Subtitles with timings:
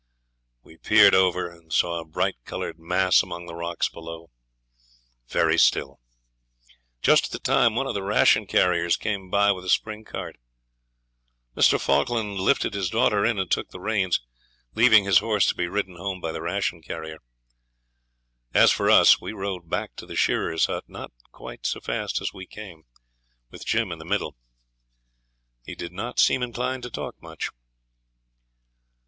[0.63, 4.31] We peered over, and saw a bright coloured mass among the rocks below
[5.29, 5.99] very still.
[7.03, 10.37] Just at the time one of the ration carriers came by with a spring cart.
[11.55, 11.79] Mr.
[11.79, 14.19] Falkland lifted his daughter in and took the reins,
[14.73, 17.19] leaving his horse to be ridden home by the ration carrier.
[18.55, 22.33] As for us we rode back to the shearers' hut, not quite so fast as
[22.33, 22.85] we came,
[23.51, 24.35] with Jim in the middle.
[25.63, 27.51] He did not seem inclined to talk much.